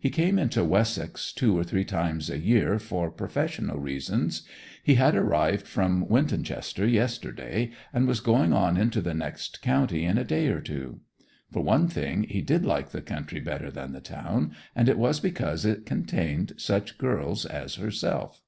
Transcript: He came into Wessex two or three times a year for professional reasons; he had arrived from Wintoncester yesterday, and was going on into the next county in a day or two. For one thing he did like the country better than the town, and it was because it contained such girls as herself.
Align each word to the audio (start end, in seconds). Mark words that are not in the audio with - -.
He 0.00 0.10
came 0.10 0.36
into 0.36 0.64
Wessex 0.64 1.32
two 1.32 1.56
or 1.56 1.62
three 1.62 1.84
times 1.84 2.28
a 2.28 2.40
year 2.40 2.80
for 2.80 3.08
professional 3.08 3.78
reasons; 3.78 4.42
he 4.82 4.96
had 4.96 5.14
arrived 5.14 5.64
from 5.64 6.08
Wintoncester 6.08 6.88
yesterday, 6.90 7.70
and 7.92 8.08
was 8.08 8.18
going 8.18 8.52
on 8.52 8.76
into 8.76 9.00
the 9.00 9.14
next 9.14 9.62
county 9.62 10.04
in 10.04 10.18
a 10.18 10.24
day 10.24 10.48
or 10.48 10.60
two. 10.60 11.02
For 11.52 11.62
one 11.62 11.86
thing 11.86 12.24
he 12.24 12.40
did 12.42 12.66
like 12.66 12.88
the 12.88 13.00
country 13.00 13.38
better 13.38 13.70
than 13.70 13.92
the 13.92 14.00
town, 14.00 14.56
and 14.74 14.88
it 14.88 14.98
was 14.98 15.20
because 15.20 15.64
it 15.64 15.86
contained 15.86 16.54
such 16.56 16.98
girls 16.98 17.46
as 17.46 17.76
herself. 17.76 18.42